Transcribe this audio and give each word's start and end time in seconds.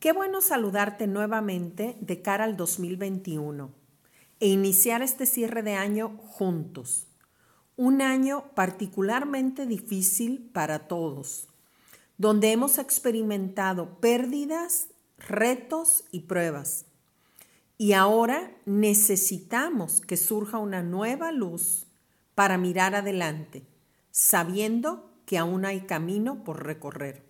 Qué 0.00 0.12
bueno 0.12 0.40
saludarte 0.42 1.08
nuevamente 1.08 1.96
de 2.00 2.22
cara 2.22 2.44
al 2.44 2.56
2021 2.56 3.72
e 4.38 4.46
iniciar 4.46 5.02
este 5.02 5.26
cierre 5.26 5.64
de 5.64 5.74
año 5.74 6.16
juntos. 6.18 7.08
Un 7.76 8.00
año 8.00 8.44
particularmente 8.54 9.66
difícil 9.66 10.50
para 10.52 10.86
todos, 10.86 11.48
donde 12.16 12.52
hemos 12.52 12.78
experimentado 12.78 13.98
pérdidas, 13.98 14.86
retos 15.18 16.04
y 16.12 16.20
pruebas. 16.20 16.86
Y 17.76 17.92
ahora 17.92 18.52
necesitamos 18.66 20.00
que 20.00 20.16
surja 20.16 20.58
una 20.58 20.80
nueva 20.80 21.32
luz 21.32 21.88
para 22.36 22.56
mirar 22.56 22.94
adelante, 22.94 23.66
sabiendo 24.12 25.10
que 25.26 25.38
aún 25.38 25.64
hay 25.64 25.80
camino 25.80 26.44
por 26.44 26.64
recorrer 26.64 27.27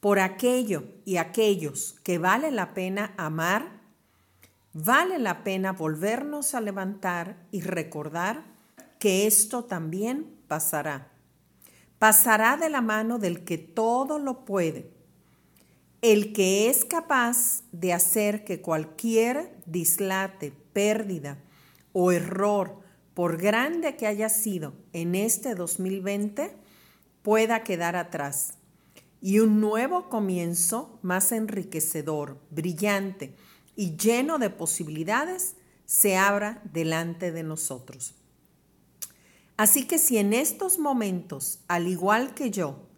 por 0.00 0.18
aquello 0.18 0.84
y 1.04 1.18
aquellos 1.18 2.00
que 2.02 2.18
vale 2.18 2.50
la 2.50 2.72
pena 2.72 3.14
amar, 3.18 3.80
vale 4.72 5.18
la 5.18 5.44
pena 5.44 5.72
volvernos 5.72 6.54
a 6.54 6.60
levantar 6.60 7.46
y 7.50 7.60
recordar 7.60 8.44
que 8.98 9.26
esto 9.26 9.64
también 9.64 10.34
pasará. 10.48 11.12
Pasará 11.98 12.56
de 12.56 12.70
la 12.70 12.80
mano 12.80 13.18
del 13.18 13.44
que 13.44 13.58
todo 13.58 14.18
lo 14.18 14.46
puede, 14.46 14.90
el 16.00 16.32
que 16.32 16.70
es 16.70 16.86
capaz 16.86 17.62
de 17.72 17.92
hacer 17.92 18.44
que 18.44 18.62
cualquier 18.62 19.54
dislate, 19.66 20.50
pérdida 20.72 21.38
o 21.92 22.10
error, 22.10 22.80
por 23.12 23.36
grande 23.36 23.96
que 23.96 24.06
haya 24.06 24.30
sido 24.30 24.72
en 24.94 25.14
este 25.14 25.54
2020, 25.54 26.56
pueda 27.22 27.64
quedar 27.64 27.96
atrás 27.96 28.59
y 29.20 29.40
un 29.40 29.60
nuevo 29.60 30.08
comienzo 30.08 30.98
más 31.02 31.32
enriquecedor, 31.32 32.40
brillante 32.50 33.36
y 33.76 33.96
lleno 33.96 34.38
de 34.38 34.50
posibilidades 34.50 35.56
se 35.84 36.16
abra 36.16 36.62
delante 36.72 37.32
de 37.32 37.42
nosotros. 37.42 38.14
Así 39.56 39.86
que 39.86 39.98
si 39.98 40.16
en 40.16 40.32
estos 40.32 40.78
momentos, 40.78 41.60
al 41.68 41.86
igual 41.86 42.32
que 42.32 42.50
yo, 42.50 42.88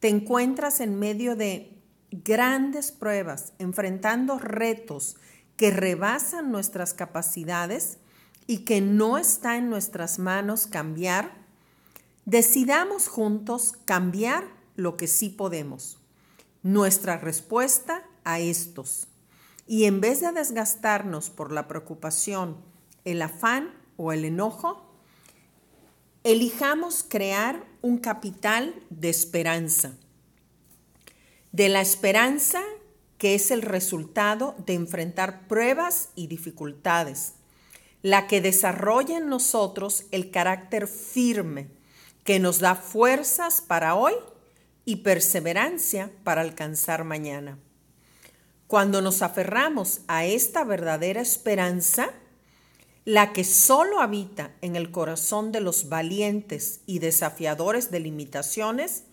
te 0.00 0.08
encuentras 0.08 0.80
en 0.80 0.98
medio 0.98 1.34
de 1.34 1.78
grandes 2.10 2.92
pruebas, 2.92 3.52
enfrentando 3.58 4.38
retos 4.38 5.16
que 5.56 5.70
rebasan 5.70 6.50
nuestras 6.50 6.92
capacidades 6.92 7.98
y 8.46 8.64
que 8.64 8.80
no 8.80 9.16
está 9.16 9.56
en 9.56 9.70
nuestras 9.70 10.18
manos 10.18 10.66
cambiar, 10.66 11.46
decidamos 12.24 13.08
juntos 13.08 13.74
cambiar 13.84 14.59
lo 14.80 14.96
que 14.96 15.06
sí 15.06 15.28
podemos. 15.28 15.98
Nuestra 16.62 17.18
respuesta 17.18 18.02
a 18.24 18.40
estos. 18.40 19.06
Y 19.66 19.84
en 19.84 20.00
vez 20.00 20.20
de 20.20 20.32
desgastarnos 20.32 21.30
por 21.30 21.52
la 21.52 21.68
preocupación, 21.68 22.56
el 23.04 23.22
afán 23.22 23.72
o 23.96 24.12
el 24.12 24.24
enojo, 24.24 24.90
elijamos 26.24 27.04
crear 27.06 27.64
un 27.82 27.98
capital 27.98 28.74
de 28.90 29.10
esperanza. 29.10 29.92
De 31.52 31.68
la 31.68 31.80
esperanza 31.80 32.62
que 33.18 33.34
es 33.34 33.50
el 33.50 33.62
resultado 33.62 34.54
de 34.66 34.74
enfrentar 34.74 35.46
pruebas 35.46 36.08
y 36.14 36.26
dificultades, 36.26 37.34
la 38.02 38.26
que 38.26 38.40
desarrolla 38.40 39.18
en 39.18 39.28
nosotros 39.28 40.06
el 40.10 40.30
carácter 40.30 40.86
firme 40.86 41.68
que 42.24 42.38
nos 42.38 42.60
da 42.60 42.74
fuerzas 42.74 43.60
para 43.60 43.94
hoy 43.94 44.14
y 44.84 44.96
perseverancia 44.96 46.10
para 46.24 46.40
alcanzar 46.40 47.04
mañana. 47.04 47.58
Cuando 48.66 49.02
nos 49.02 49.22
aferramos 49.22 50.02
a 50.06 50.24
esta 50.24 50.64
verdadera 50.64 51.20
esperanza, 51.20 52.10
la 53.04 53.32
que 53.32 53.44
solo 53.44 54.00
habita 54.00 54.54
en 54.60 54.76
el 54.76 54.90
corazón 54.90 55.52
de 55.52 55.60
los 55.60 55.88
valientes 55.88 56.80
y 56.86 57.00
desafiadores 57.00 57.90
de 57.90 58.00
limitaciones, 58.00 59.04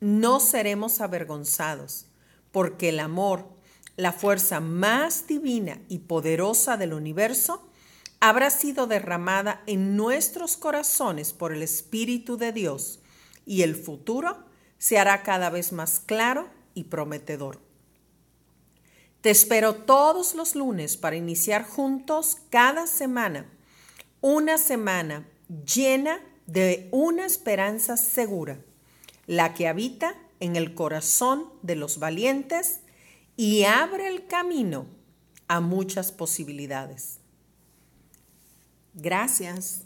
no 0.00 0.38
seremos 0.38 1.00
avergonzados, 1.00 2.06
porque 2.52 2.90
el 2.90 3.00
amor, 3.00 3.48
la 3.96 4.12
fuerza 4.12 4.60
más 4.60 5.26
divina 5.26 5.80
y 5.88 5.98
poderosa 5.98 6.76
del 6.76 6.92
universo, 6.92 7.68
habrá 8.20 8.50
sido 8.50 8.86
derramada 8.86 9.62
en 9.66 9.96
nuestros 9.96 10.56
corazones 10.56 11.32
por 11.32 11.52
el 11.52 11.62
Espíritu 11.62 12.36
de 12.36 12.52
Dios 12.52 13.00
y 13.46 13.62
el 13.62 13.74
futuro 13.74 14.44
se 14.82 14.98
hará 14.98 15.22
cada 15.22 15.48
vez 15.48 15.70
más 15.70 16.00
claro 16.00 16.48
y 16.74 16.84
prometedor. 16.84 17.60
Te 19.20 19.30
espero 19.30 19.76
todos 19.76 20.34
los 20.34 20.56
lunes 20.56 20.96
para 20.96 21.14
iniciar 21.14 21.64
juntos 21.64 22.38
cada 22.50 22.88
semana 22.88 23.46
una 24.20 24.58
semana 24.58 25.24
llena 25.72 26.18
de 26.48 26.88
una 26.90 27.26
esperanza 27.26 27.96
segura, 27.96 28.58
la 29.28 29.54
que 29.54 29.68
habita 29.68 30.16
en 30.40 30.56
el 30.56 30.74
corazón 30.74 31.44
de 31.62 31.76
los 31.76 32.00
valientes 32.00 32.80
y 33.36 33.62
abre 33.62 34.08
el 34.08 34.26
camino 34.26 34.86
a 35.46 35.60
muchas 35.60 36.10
posibilidades. 36.10 37.20
Gracias. 38.94 39.84